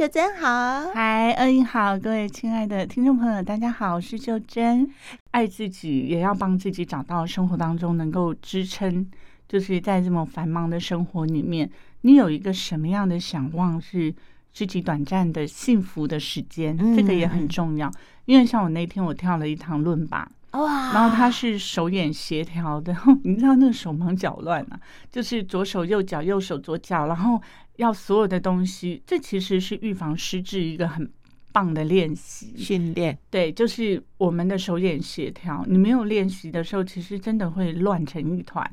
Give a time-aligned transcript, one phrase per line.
[0.00, 4.88] 秀珍好，嗨，恩英好，各位亲爱的听众朋友，大家好，我是秀珍。
[5.32, 9.06] 爱自己，也要帮自己找到生活当中能够支撑，
[9.46, 14.14] 就是在这么繁忙的生活里面，你有一个什么样的想望是
[14.54, 17.92] 自己短暂的幸福的时间，嗯、这个也很重要。
[18.24, 20.26] 因为像我那天我跳了一堂伦巴。
[20.52, 20.92] 哇！
[20.92, 24.80] 然后他是手眼协调的， 你知道那个手忙脚乱啊，
[25.10, 27.40] 就是左手右脚，右手左脚，然后
[27.76, 31.08] 要所有的东西，这其实是预防失智一个很
[31.52, 33.16] 棒的练习训练。
[33.30, 38.68] 对，就是我们的手眼协调，你没有练习的时候，其实真的会乱成一团。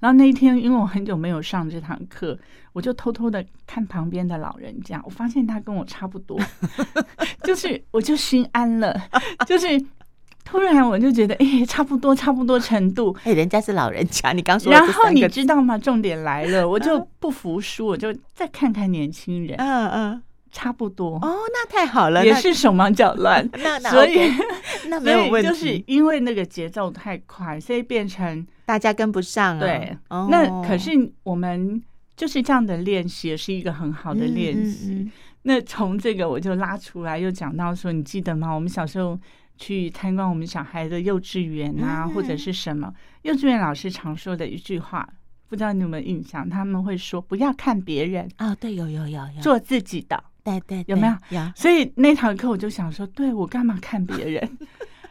[0.00, 2.38] 然后那一天，因为我很久没有上这堂课，
[2.74, 6.38] 我就偷偷的看旁边的老人家，我发现他跟我差不多，
[7.44, 9.08] 就是我就心安了，
[9.46, 9.82] 就是。
[10.44, 13.16] 突然我就觉得，哎、欸，差不多，差不多程度。
[13.20, 14.70] 哎、欸，人家是老人家，你刚说。
[14.70, 15.78] 然后你知道吗？
[15.78, 19.56] 重点来了，我就不服输，我就再看看年轻人。
[19.56, 21.14] 嗯嗯，差不多。
[21.22, 23.48] 哦，那太好了，也是手忙脚乱。
[23.62, 24.30] 那那所以
[24.90, 29.60] 那没有问题，就是因为那个节奏太快，所以变成大家跟不上、啊。
[29.60, 30.90] 对，哦、那可是
[31.22, 31.80] 我们
[32.16, 34.88] 就是这样的练习，也是一个很好的练习。
[34.90, 35.12] 嗯嗯嗯、
[35.44, 38.52] 那从这个我就拉出来，又讲到说，你记得吗？
[38.52, 39.18] 我们小时候。
[39.56, 45.08] 去参观我们小孩的幼稚园啊，或者是什么幼稚园老师常说的一句话，
[45.48, 46.48] 不知道你有没有印象？
[46.48, 51.14] 他们会说不要看别人啊，对，有有有有，做自己的，对对，有没有？
[51.30, 51.52] 有。
[51.54, 54.58] 所以那堂课我就想说，对，我干嘛看别人？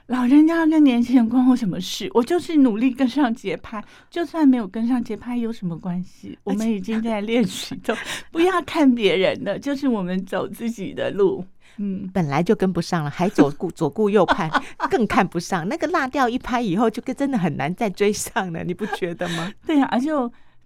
[0.08, 2.10] 老人家跟年轻人关我什么事？
[2.14, 6.38] 我就是努力跟上节拍，就算没有跟上节拍有什么关系？
[6.44, 7.96] 我们已经在练习中，
[8.30, 11.46] 不要看别人的，就是我们走自己的路。
[11.78, 14.50] 嗯，本来就跟不上了，还左顾左顾右盼，
[14.90, 15.68] 更看不上。
[15.68, 19.52] 那个落掉一拍以后，就跟真的很难再追上了， 你不觉得吗？
[19.66, 20.10] 对啊，而且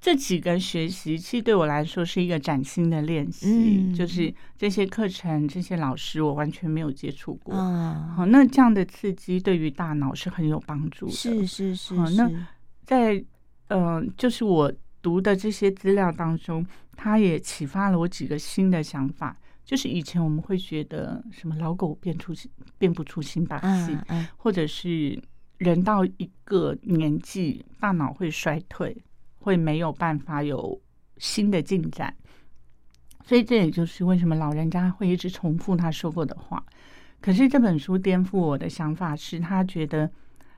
[0.02, 3.48] 这几个学习，其实对我来说是一个崭新的练习。
[3.50, 7.56] 嗯，就是这些课程、这些老师，我完全没有接触过。
[7.56, 11.12] 啊，好，那这样的刺激对于大脑是很有帮助的。
[11.12, 11.96] 是是是。
[11.96, 12.30] 好，那
[12.86, 13.16] 在
[13.70, 14.72] 嗯、呃，就是我
[15.02, 16.64] 读的这些资料当中，
[16.96, 19.36] 它也启发了我几个新的想法。
[19.66, 22.32] 就是以前我们会觉得什么老狗变出
[22.78, 23.98] 变不出新把戏，
[24.38, 25.20] 或者是
[25.58, 28.96] 人到一个年纪，大脑会衰退，
[29.40, 30.80] 会没有办法有
[31.18, 32.16] 新的进展。
[33.26, 36.64] 所以这也就是为什么老人家会一直重复他说过的话。
[37.20, 40.12] 可是这本书颠覆我的想法是，他觉得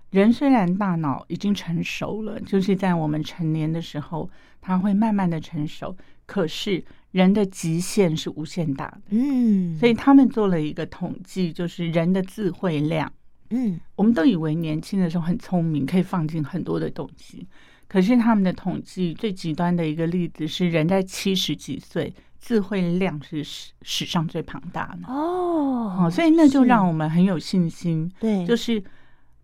[0.10, 4.30] 人虽然大脑已经成熟了，就是在我们成年的时候，
[4.60, 5.96] 他会慢慢的成熟，
[6.26, 6.84] 可是。
[7.18, 13.12] 人的极限是无限大的，嗯，所以他们做了一个统计，就是人的智慧量，
[13.50, 17.48] 嗯，我们都以为年轻的时候很聪明，可以放进很多的东西，
[17.88, 25.12] 可是他们的统计最极端的一个例子是，人在七十几岁，智慧量是史史上最庞大的。
[25.12, 28.84] 哦，所以那就让我们很有信心，对，就是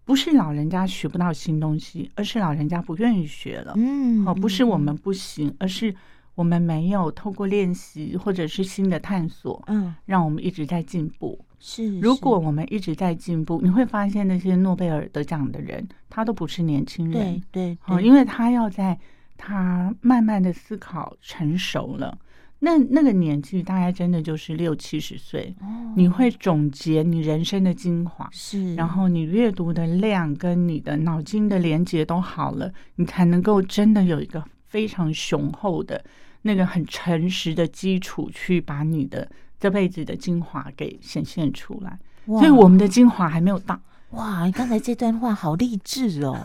[0.06, 5.96] 不是老人家学不到新东西，而是老人家不愿意学了，嗯，哦，不是我们不行，而是。
[6.36, 11.40] 我们没有透过练习或者是新的探索，嗯，让我们一直在进步。
[11.60, 19.00] 是，如果我们一直在进步，你会发现那些诺贝尔得奖的人，他都不是年轻人，对对，哦，因为他要在
[19.38, 22.18] 他慢慢的思考成熟了，
[22.60, 25.56] 那那个年纪大概真的就是六七十岁。
[25.62, 34.44] 哦，你会总结你人生的精华，是，然后你阅读的量跟你的脑筋的连接都好了，你才能够真的有一个
[34.74, 36.04] 非常雄厚的。
[36.42, 39.30] 那个很诚实的基础，去把你的
[39.60, 41.98] 这辈子的精华给显现出来。
[42.26, 43.80] 所以我们的精华还没有到。
[44.10, 46.36] 哇，你刚才这段话好励志哦，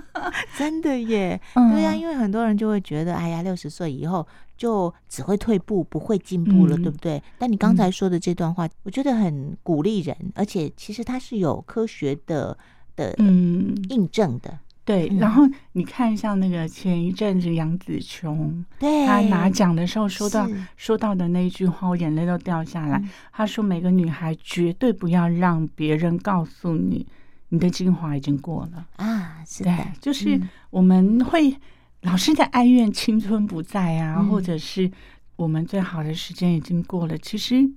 [0.58, 1.40] 真的耶。
[1.54, 4.26] 对呀、啊，因为很多人就会觉得，哎呀，六十岁以后
[4.56, 7.22] 就只会退步，不会进步了，嗯、对不对？
[7.38, 12.58] 但你刚才说的这段话，我觉得很鼓励人，而且其实它是有科学的
[12.96, 14.58] 的嗯印证的。
[14.86, 15.42] 对，然后
[15.72, 23.02] 你看，像那个前一阵子杨紫琼，对，她拿奖的时候说到是说到的那一句话，我眼泪都掉下来。
[23.32, 27.04] 她说：“每个女孩绝对不要让别人告诉你，
[27.48, 30.40] 你的精华已经过了啊。”是的，对，就是
[30.70, 31.56] 我们会
[32.02, 34.88] 老是在哀怨青春不在啊，嗯、或者是
[35.34, 37.18] 我们最好的时间已经过了。
[37.18, 37.68] 其实，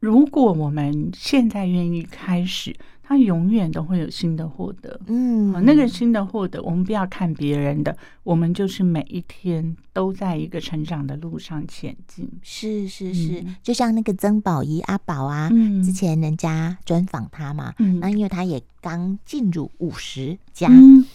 [0.00, 2.76] 如果我们现在愿意开始。
[3.10, 12.30] 他永远都会有新的获得，嗯，那个新的获得，我们不要看别人的，我们就是每一天都在一个成长的路上前进。
[12.40, 20.68] 是是是，嗯、就像那个曾宝仪阿宝啊，嗯、之前人家专访他嘛，嗯，那因为他也刚进入五十加，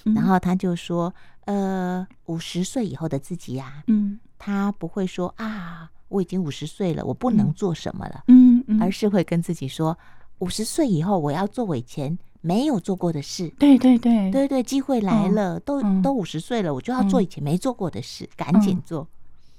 [0.04, 0.22] 然。
[0.26, 1.16] 后他就说，
[1.46, 5.90] 呃，五十岁以后的自己呀、啊，嗯，他不会说啊。
[6.08, 7.52] 我已经五十岁了，我不能。
[7.54, 9.98] 做什么了，嗯嗯，而是会跟自己说，
[10.40, 13.48] 五十岁以后我要做我以前没有做过的事。
[13.58, 19.08] 对对对对对，机会来了，嗯、都、嗯、都五十岁了，我就要做以前没做过的事，嗯、赶紧做。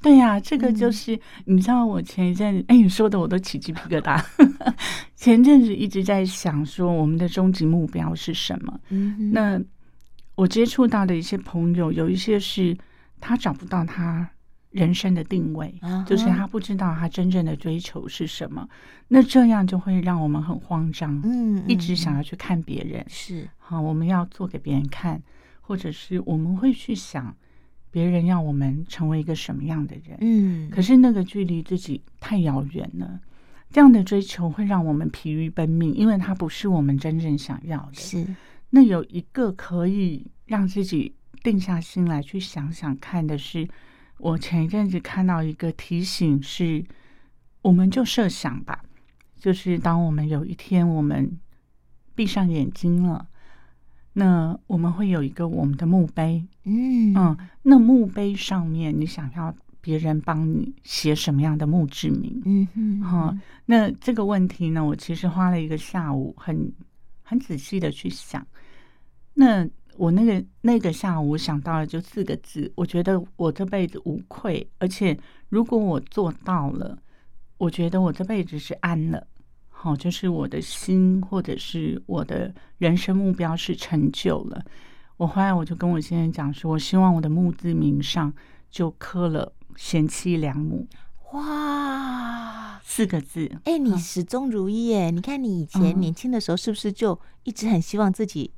[0.02, 4.22] 对呀、啊，这个就是、嗯、你知道，我前一阵哎，你说的我都起鸡皮疙瘩。
[5.16, 8.78] 前阵子一直在想说，我们的终极目标是什么？
[8.90, 9.60] 嗯，那
[10.34, 12.76] 我接触到的一些朋友，有一些是
[13.20, 14.28] 他找不到他
[14.70, 18.68] 人生的定位，啊、就是他不知道他真正的追求是什么。
[19.08, 25.22] 那这样就会让我们很慌张，嗯，一直想要去看别人，是好，我们要做给别人看，
[25.60, 27.34] 或者是我们会去想。
[27.88, 30.18] 别人要我们成为一个什么样的人？
[30.20, 33.18] 嗯，可是那个距离自己太遥远了。
[33.70, 37.94] 这样的追求会让我们疲于奔命，因为它不是我们真正想要的。
[37.94, 38.36] 是，
[38.68, 43.66] 那有一个可以让自己定下心来去想想看的是，
[44.18, 46.84] 我前一阵子看到一个提醒是，
[47.62, 48.84] 我们就设想吧，
[49.38, 51.38] 就是当我们有一天我们
[52.14, 53.28] 闭上眼睛了。
[54.18, 62.40] 那我们会有一个我们的墓碑，嗯嗯，那墓碑上面你想要别人帮你写什么样的墓志铭？
[62.46, 66.56] 嗯哼，哈，那这个问题呢，我其实花了一个下午很，
[67.22, 68.46] 很很仔细的去想。
[69.34, 76.98] 那我那个那个下午想到了就四个字，我觉得我这辈子无愧，而且如果我做到了，
[77.58, 79.26] 我觉得我这辈子是安了。
[79.68, 84.64] 好，就是我的心，或者是我的人生目标是成就了。
[85.18, 88.32] 我后来我就跟我先生讲说，我希望我的墓志铭上
[88.70, 90.86] 就刻了“贤妻良母”。
[91.32, 93.50] 哇，四个字！
[93.64, 95.10] 哎、欸，你始终如一哎！
[95.10, 98.52] 你看你以前年轻的时候，是不是就一直很希望自己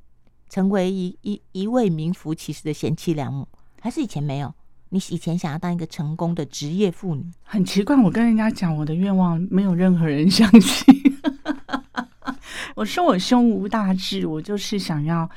[0.48, 3.46] 成为一一一位名副其实的贤妻良母？
[3.80, 4.54] 还是以前没有？
[4.90, 7.22] 你以前想要当一个成功的职业妇女？
[7.42, 10.94] 很奇怪，我跟人家讲我的愿望，没有任何人相信。
[12.74, 15.28] 我说我胸无大志，我就是想要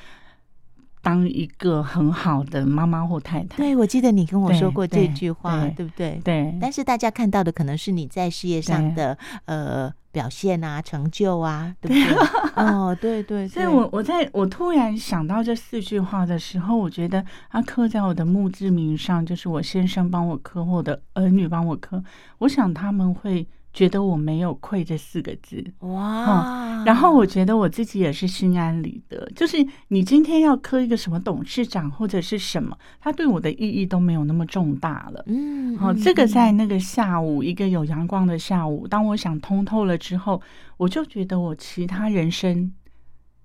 [1.02, 3.58] 当一个很好的妈妈或太太。
[3.58, 6.22] 对，我记得你跟我说过这句话，对，不对？
[6.24, 6.58] 对。
[6.62, 12.18] 但是大家看到的可能是你在事业上的呃表现啊、成就啊，对不对？
[12.64, 13.48] 哦，对对，对。
[13.48, 22.04] 所以我我在我突然想到这四句话的时候，我觉得它刻在我的墓志铭上，就是我先生帮我刻，或者儿女帮我刻。
[22.40, 23.48] 我想他们会。
[23.74, 29.26] 觉得我没有愧这四个字哇、嗯，然后我觉得我自己也是心安理得。
[29.34, 35.24] 就是你今天要磕一个什么董事长或者是什么，他对我的意义都没有那么重大了。
[35.28, 40.42] 嗯，好，这个在那个下午，一个有阳光的下午，当我想通透了之后，
[40.76, 42.74] 我就觉得我其他人生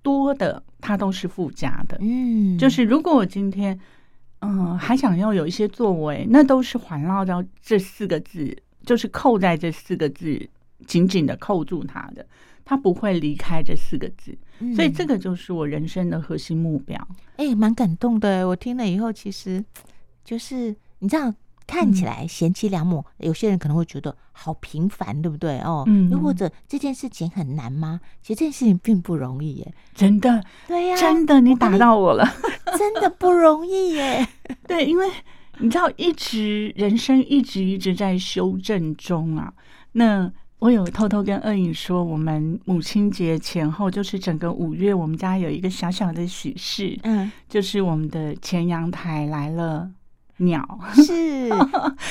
[0.03, 1.99] 多的，它都是附加的。
[2.01, 3.79] 嗯，就是如果我今天
[4.41, 8.57] 嗯还想要有一些作为，那都是环绕到这四个字。
[8.87, 10.49] 就是扣在这四个字，
[10.87, 12.25] 紧紧的扣住他的，
[12.65, 14.39] 他不会离开这四个字，
[14.75, 16.97] 所以这个就是我人生的核心目标。
[17.37, 19.63] 哎、嗯，蛮、欸、感动的，我听了以后，其实
[20.25, 21.35] 就是你知道
[21.67, 25.59] 看起来贤妻良母，嗯、有些人可能会觉得好平凡，对不对？
[25.63, 28.01] 哦，嗯，又或者这件事情很难吗？
[28.23, 32.25] 其实这件事情并不容易耶，真的，对呀、啊，真的，你打到我了，
[32.79, 34.29] 真的不容易耶，
[34.69, 35.11] 对，因为。
[35.59, 39.53] 你知道，一直人生一直一直在修正中啊。
[39.93, 49.91] 那我有偷偷跟二颖说，我们母亲节前后，就是整个五月，我们家有一个小小的喜事，嗯，就是我们的前阳台来了
[50.39, 51.51] 鸟，是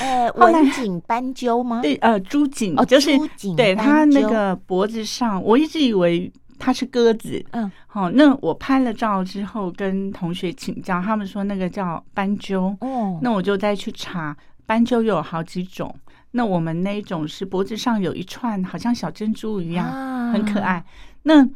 [0.00, 1.80] 呃 文锦斑鸠吗？
[1.82, 3.10] 对，呃，朱锦，哦，就是
[3.56, 6.32] 对，它那个脖子上，我一直以为。
[6.58, 15.94] 它是鸽子，嗯，好，那我拍了照之后跟同学请教，他们说那个叫斑鸠，哦，那我就再去查，斑鸠又有好几种，
[16.30, 20.84] 那我们那一种是脖子上有一串，好像小珍珠一样，啊、很可爱。
[21.22, 21.46] 那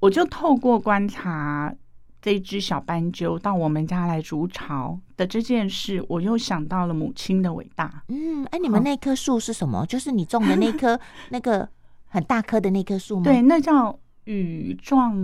[0.00, 1.74] 我就透过观察
[2.22, 8.02] 这只小斑鸠到我们家来筑巢的这件事，我又想到了母亲的伟大。
[8.08, 9.84] 嗯，哎，你们那棵树是什么？
[9.86, 10.98] 就是你种的那棵
[11.30, 11.68] 那个
[12.06, 13.24] 很大棵的那棵树吗？
[13.24, 13.98] 对，那叫。
[14.24, 15.14] 羽状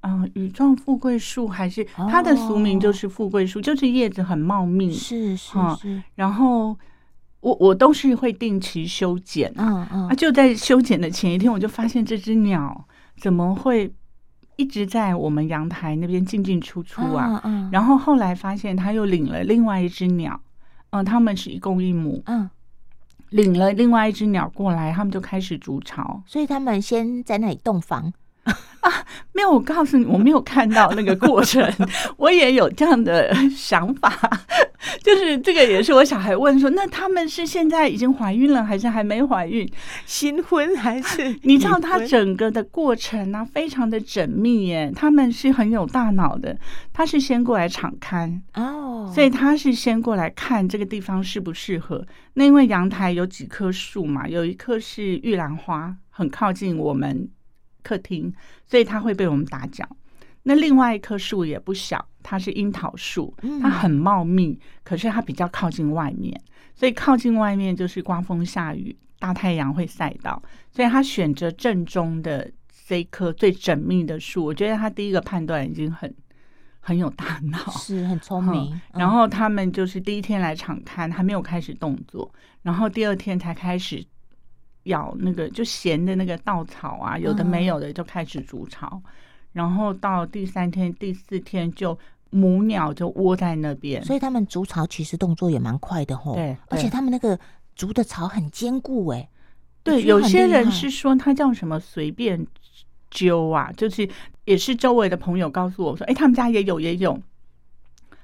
[0.00, 6.02] 啊，羽状富贵树还是它的俗名就是富贵树，就是叶子很茂密，是是是。
[6.14, 6.76] 然后
[7.40, 10.08] 我我都是会定期修剪，嗯嗯。
[10.08, 12.86] 啊，就在修剪的前一天，我就发现这只鸟
[13.16, 13.90] 怎么会
[14.56, 17.40] 一直在我们阳台那边进进出出啊？
[17.44, 17.70] 嗯。
[17.72, 20.38] 然后后来发现它又领了另外一只鸟，
[20.90, 22.50] 嗯，他们是一公一母，嗯。
[23.30, 28.12] 领了另外一只鸟过来，他们就开始筑巢，所以他们先在那里洞房。
[28.80, 28.90] 啊，
[29.32, 31.62] 没有，我告诉你，我没有看到那个过程，
[32.16, 34.10] 我也有这样的想法，
[35.04, 39.70] 就是这个也是我小孩问说，那他们是现在已经怀孕了，还是还没怀孕？
[40.06, 41.38] 新婚还是？
[41.42, 46.56] 你知道他整个的过程呢、啊，非常的缜密耶，他们是很有大脑的，
[46.94, 52.02] 他是先过来敞开哦，所以他是先过来看这个地方适不适合。
[52.32, 57.28] 那因为阳台有几棵树嘛，有一棵是玉兰花，很靠近我们。
[57.90, 58.32] 客厅，
[58.66, 59.84] 所以它会被我们打搅。
[60.44, 66.40] 那另外一棵树也不小，它是樱桃树，它很茂密，可是它比较靠近外面，
[66.74, 72.48] 所以靠近外面就是刮风下雨，大太阳会晒到，所以他选择正中的
[72.86, 74.44] 这一棵最缜密的树。
[74.44, 76.14] 我觉得他第一个判断已经很
[76.78, 78.72] 很有大脑， 是很聪明。
[78.72, 79.00] 嗯。
[79.00, 82.32] 然后他们就是第一天来场看，还没有开始动作，
[82.62, 84.06] 然后第二天才开始。
[84.84, 89.10] 咬那个就咸的那个稻草啊，有的没有的就开始筑巢，嗯、
[89.52, 91.98] 然后到第三天、第四天就
[92.30, 96.34] 母鸟就窝在那边，所以他们筑巢其实动作也蛮快的吼。
[96.34, 97.38] 对，而且他们那个
[97.74, 99.28] 筑的巢很坚固哎。
[99.82, 102.46] 对，有些人是说它叫什么随便
[103.10, 104.08] 揪啊，就是
[104.44, 107.20] 也是周围的朋友告诉我说，哎，他们家也有也有。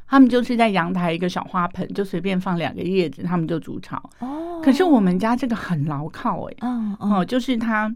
[0.09, 3.97] 他们就是在阳台一个小花盆，就随便放两个叶子，他们就筑巢。
[4.21, 7.95] 哦，可是我们家这个很牢靠哎、欸，哦哦，就是它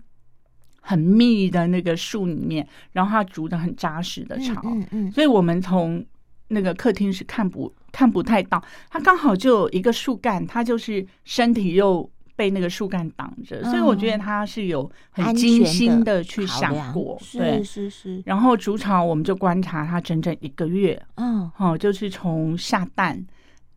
[0.81, 6.05] 很密的那个树里面，然后它筑的很扎实的巢，嗯嗯，所以我们从
[6.49, 12.11] 那个客厅是看不看不太到，它刚好就有一个树干，它就是身体又。
[12.41, 18.23] 被那个树干挡着，所以我觉得他是有很精心的去想过，对，是是是。
[18.25, 23.23] 然后筑巢，我们就观察它整整一个月，嗯，哦，就是从下蛋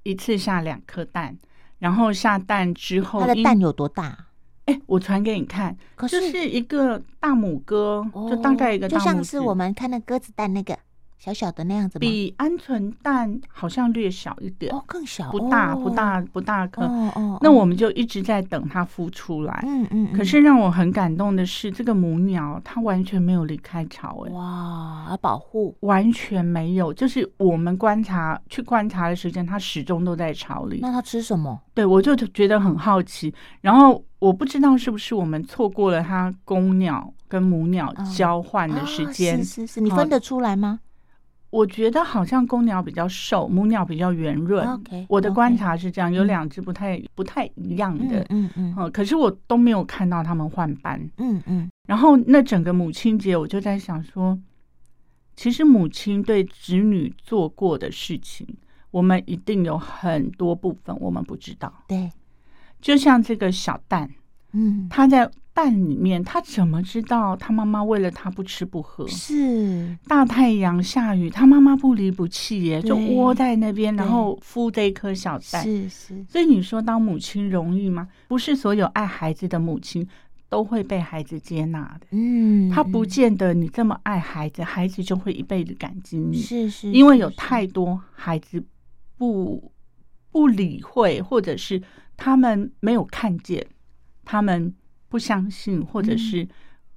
[0.03, 1.38] 一次下两颗蛋，
[1.79, 4.17] 然后下蛋之后，它的蛋有多大？
[4.63, 10.79] 哎，我传给你看，可是就是一个大母鸽，就大概一个大，就像是我们看那鸽子蛋那个。
[11.23, 16.83] 小小的那样子，比鹌鹑蛋好像略小一点哦，更小，不大不大不大颗。
[16.83, 19.63] 哦哦，那我们就一直在等它孵出来。
[19.65, 20.11] 嗯嗯。
[20.11, 26.91] 可是让我很感动的是，这个母鸟它完全没有离开巢，哎，哇，要保护，完全没有。
[26.93, 30.79] 就是我们观察去观察的时间，它始终都在巢里。
[30.81, 31.57] 那它吃什么？
[31.73, 33.33] 对，我就觉得很好奇。
[33.61, 39.37] 然后我不知道是不是我们错过了它公鸟跟母鸟交换的时间。
[39.37, 40.81] 是是是，你分得出来吗？
[41.53, 44.67] 我觉得好像公鸟比较瘦，母鸟比较圆润。
[44.67, 48.25] Okay, 我的观察是这样有两只不太、嗯、不太一样的。
[48.29, 51.00] 嗯嗯，嗯可是我都没有看到他们换班。
[51.17, 51.69] 嗯嗯。
[51.88, 54.36] 然后那整个母亲节，我就在想说，
[55.36, 58.48] 其实母亲对子女做过的事情，
[58.89, 61.72] 我们一定有很多部分我们不知道。
[61.88, 62.12] 对，
[62.81, 64.10] 就像这个小蛋，
[64.53, 65.29] 嗯，它在。
[65.53, 69.07] 蛋里面，他怎么知道他妈妈为了他不吃不喝？
[69.07, 75.63] 是大太阳下雨，他妈妈不离不弃耶，就窝在那边，然后孵这一颗小蛋。
[75.63, 78.07] 是是，所以你说当母亲容易吗？
[78.27, 80.07] 不是所有爱孩子的母亲
[80.50, 82.07] 都会被孩子接纳的。
[82.10, 86.36] 嗯，他不见得你这么爱孩子，孩子就会一辈子感激你。
[86.36, 88.63] 是是，因为有太多孩子
[89.19, 89.72] 不
[90.31, 91.79] 不理会，或者是
[92.17, 93.63] 他们没有看见
[94.25, 94.74] 他们。
[95.13, 96.48] 不相信，或者是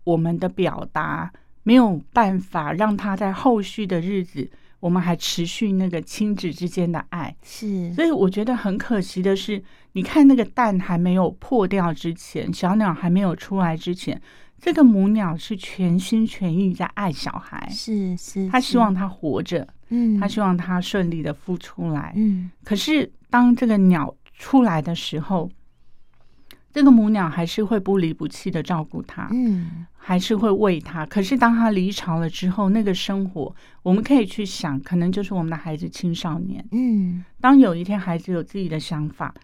[0.02, 1.30] 我们的表达
[1.64, 7.36] 没有办法让他在后续的日子，我们还持续那个亲子之间的爱。
[7.42, 14.18] 是，所以我觉得很可惜的是，你看那个蛋还没有破掉之前，小鸟还没有出来之前，
[14.58, 17.68] 这个母鸟是全心全意在爱小孩。
[17.70, 22.50] 是是，他希望他活着，嗯，他希望他顺利的孵出来，嗯。
[22.64, 25.50] 可是当这个鸟出来的时候，
[26.76, 31.06] 这个母鸟还是会不离不弃的照顾它，嗯，还是会喂它。
[31.06, 37.24] 可是当它离巢了之后，那个生活，我们可以去想，可能就是我们的孩子青少年，嗯。
[37.40, 39.34] 当有一天孩子有自己的想法，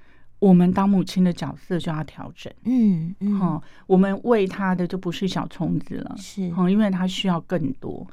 [0.41, 3.33] 我们当母亲的角色就要调整，嗯嗯。
[3.37, 8.07] 好，我们喂他的就不是小虫子了，是，因为他需要更多。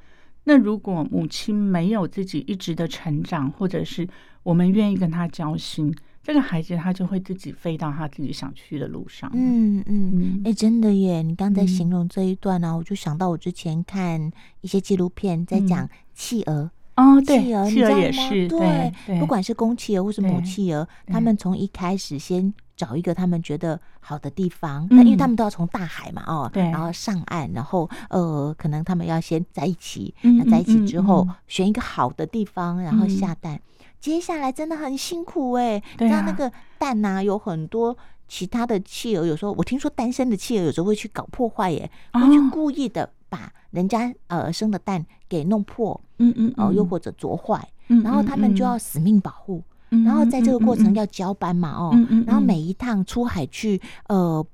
[0.45, 4.07] 那如果母亲没有自己一直的成长，或者是
[4.43, 5.93] 我们愿意跟他交心。
[6.21, 9.31] 这个孩子他就会自己飞到他自己想去的路上。
[9.33, 11.21] 嗯嗯，哎、欸，真的耶！
[11.21, 16.69] 你刚才形容这一段呢、啊，嗯、我就想到我之前看一些纪录片，在讲企鹅。
[16.95, 33.55] 哦、企鹅，企鹅也是，对，不管是公企鹅或是母企鹅，他们从一开始先找一个他们觉得好的地方，那、嗯、因为他们都要从大海嘛，哦，对，然后上岸，然后呃，可能他们要先在一起，那在一起之后选一个好的地方，然后下蛋。
[33.55, 33.61] 嗯
[33.99, 51.93] 接下来真的很辛苦哎、欸，你知道那个蛋呐、啊，有很多其他的企鹅，有时候我听说单身的企鹅有时候会去搞破坏耶，会去故意的把人家呃生的蛋给弄破，嗯嗯，哦，又或者啄坏，然后他们就要死命保护，然后在这个过程要交班嘛，哦，
[52.25, 54.45] 然后每一趟出海去呃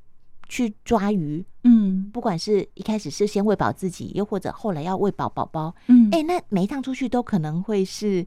[0.50, 8.26] 去抓鱼，嗯，不管是一开始是先喂饱自己，又或者后来要喂饱宝宝，嗯，哎，那每一趟出去都可能会是。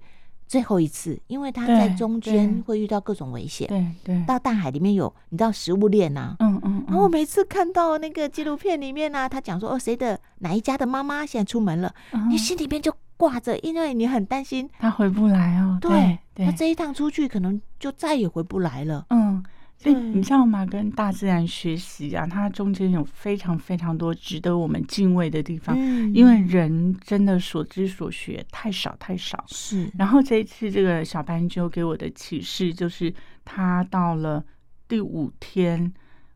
[0.49, 11.95] 最后一次，因为他在中间会遇到各种危险，对对，到大海里面有你知道食物链呐，嗯嗯，然后我每次看到那个纪录片里面呢，他讲说哦，谁的哪一家的妈妈现在出门了，
[12.31, 14.69] 你心里面就挂着，因为你很担心。
[14.78, 19.45] 他回不来哦，对，他这一趟出去可能就再也回不来了，嗯。
[19.81, 20.67] 所以你知道吗？
[20.67, 25.77] 跟大自然学习啊，它中间有非常非常多值得我们敬畏的地方。
[25.79, 29.45] 嗯，因为人真的所知所学太少太少。
[29.47, 29.89] 是。
[29.97, 34.45] 然后这一次这个小斑鸠给我的启示就是，它到了
[34.89, 35.93] 第五天，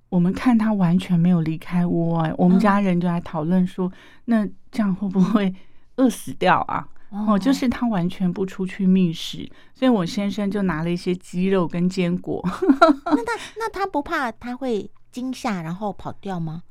[0.09, 3.93] 我们看它完全没有离开窝，哎，我们家人就来讨论说，
[4.27, 5.53] 那这样会不会
[5.97, 6.87] 饿死掉啊？
[7.13, 12.43] 哦，就是他完全不出去觅食，所以我先生就拿了一些鸡肉跟坚果。
[13.05, 16.63] 那他那他不怕他会惊吓然后跑掉吗？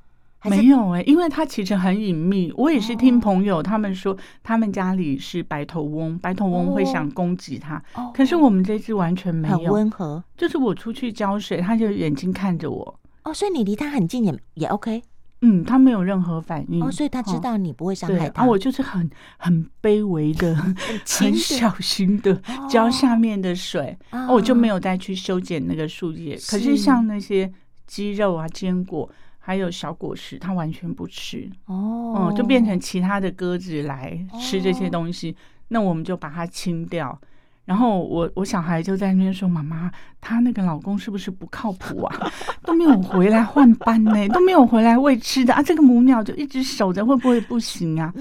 [0.46, 2.52] 没有哎、欸，因为它其实很隐秘。
[2.58, 7.80] 我也是听朋友他们说，他们家里是白头翁，白头翁会想攻击他。
[8.12, 10.24] 可是我们这只完全没有，很温和。
[10.36, 13.00] 就是我出去浇水，它就眼睛看着我。
[13.24, 15.04] 哦，所以你离它很近也也 OK。
[15.42, 18.46] 嗯，他没有任何反应，哦，所以他知道你不会伤害他。
[18.46, 20.76] 我就是很很卑微的、很
[21.36, 26.36] 小心的浇下面的水，哦我就没有再去修剪那个树叶。
[26.36, 27.52] 可是像那些
[27.88, 31.50] 鸡肉啊、坚果，还有小果实，他完全不吃。
[31.66, 35.36] 哦，就变成其他的鸽子来吃这些东西，
[35.70, 37.20] 那我们就把它清掉。
[37.66, 39.90] 然后我我小孩就在那边说：“妈妈，
[40.20, 42.32] 她那个老公是不是不靠谱啊？
[42.66, 45.62] 都没有回来换班呢，都没有回来喂吃的啊！
[45.62, 48.14] 这个母鸟就一直守着，会不会不行啊？”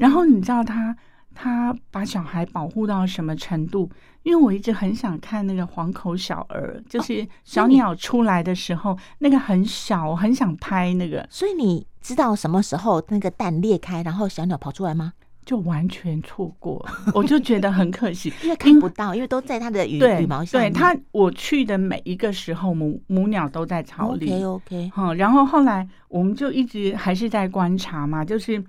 [0.00, 0.96] 然后你知道他
[1.34, 3.90] 他把小孩保护到什么程度？
[4.24, 11.26] 因为我一直很想看那个黄口小儿，就是小鸟出来的时候，那个很小，我很想拍那个。
[11.30, 15.12] 所以你知道什么时候那个蛋裂开，然后小鸟跑出来吗？
[15.48, 20.70] 就完全错过， 我就觉得很可惜， 因为看不到，因为都在它的羽羽毛下面。
[20.70, 24.26] 对，它我去的每一个时候，母母鸟都在巢里。
[24.30, 28.62] OK OK，好，然后后来我们就一直还是在观察嘛，就是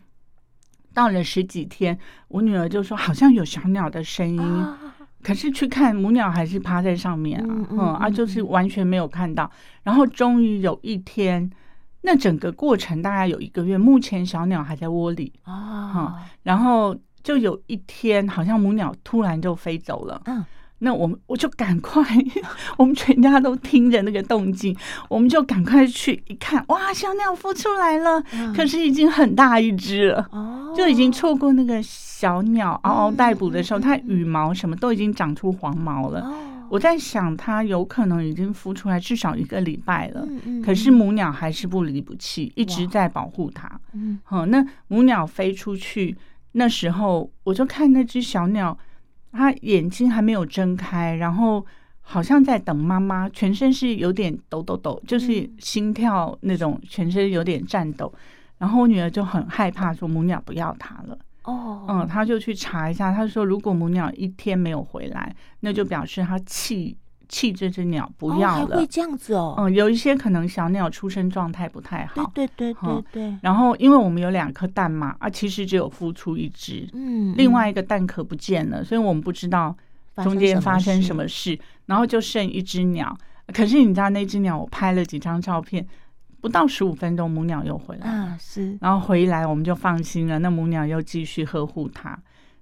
[0.93, 4.65] 到了十几天，我女儿就说好像有小鸟的声音，
[5.21, 9.51] 可是去看母鸟还是趴在上面啊，嗯啊，就是完全没有看到。
[9.83, 11.51] 然后终于有一天。
[12.01, 20.21] 那整个过程大概有一个月，目前小鸟还在窝里啊、哦嗯，然后就有一天，好像母鸟突然就飞走了。
[20.25, 20.43] 嗯，
[20.79, 22.01] 那我们我就赶快，
[22.77, 24.75] 我们全家都听着那个动静，
[25.09, 36.21] 我们就赶快去一看，哇，小鸟孵出来了，嗯、可是已经很大一只了，哦，就已经错过那个小鸟嗷嗷待哺的时候，嗯、它羽毛什么都已经长出黄毛了。
[36.21, 36.33] 哦
[36.69, 40.27] 我在想，它有可能已经孵出来至少一个礼拜了，
[40.63, 43.79] 可是母鸟还是不离不弃，一直在保护它。
[43.93, 46.15] 嗯，好，那母鸟飞出去
[46.53, 48.77] 那时候，我就看那只小鸟，
[49.31, 51.65] 它眼睛还没有睁开，然后
[52.01, 58.13] 好像在等妈妈，全身是有点抖抖抖，就是心跳那种，全身有点颤抖。
[58.57, 61.17] 然后我女儿就很害怕，说母鸟不要它了。
[61.49, 66.95] 哦，嗯，他就去查一下，他说如果母鸟一天没有回来，那就表示他弃
[67.27, 68.67] 弃这只鸟不要了。
[68.67, 69.55] 还会这样子哦？
[69.57, 72.31] 嗯，有一些可能小鸟出生状态不太好。
[72.33, 73.35] 对对对对对。
[73.41, 79.75] 然后因为我们有两颗蛋嘛，啊，其实只有孵出一只，嗯，另外一个蛋壳不见了，所以我们不知道
[80.23, 83.15] 中间发生什么事，然后就剩一只鸟。
[83.53, 85.85] 可是你知道那只鸟，我拍了几张照片。
[86.41, 90.39] 不到十五分钟，母鸟又回来啊，是，然后回来我们就放心了。
[90.39, 92.17] 那母鸟又继续呵护它。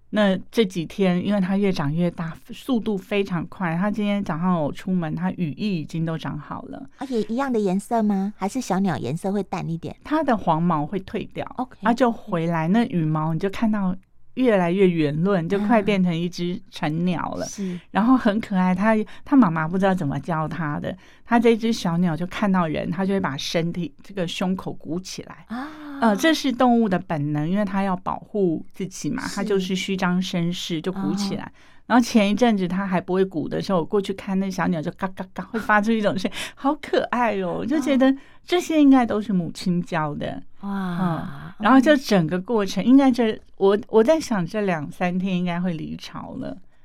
[0.09, 3.75] 那这几天，因为它越长越大，速度非常快。
[3.75, 6.89] 它今天早上我出门，它羽翼已经都长好了。
[6.97, 8.33] 而且一样的颜色吗？
[8.37, 9.95] 还是小鸟颜色会淡一点？
[10.05, 12.69] 它的黄毛会退掉，OK，它就回来。
[12.69, 13.93] 那羽毛你就看到。
[14.37, 17.45] 越来越圆润，就快变成一只成鸟了。
[17.45, 18.73] 是，然后很可爱。
[18.73, 18.95] 它
[19.25, 20.95] 它妈妈不知道怎么教它的，
[21.25, 25.67] 它这只小鸟就看到人，它就会把身体这个胸口鼓起来啊。
[25.99, 31.51] 呃，这是动物的本能，因为它要保护自己嘛，它就是虚张声势，就鼓起来。
[31.87, 37.55] 然后前一阵子它还不会鼓的时候，我过去看那小鸟就嘎嘎嘎，会发出一种声音，好可爱哦！
[37.59, 38.13] 我就觉得
[38.45, 40.69] 这些应该都是母亲教的哇。
[40.69, 46.55] 嗯，然后就整个过程应该这我我在想这两三天应该会离巢了